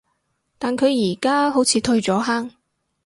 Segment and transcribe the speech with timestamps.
[0.57, 2.49] 但佢而家好似退咗坑